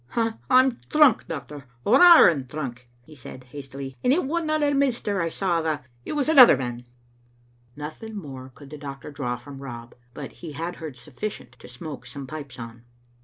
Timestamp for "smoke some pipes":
11.67-12.57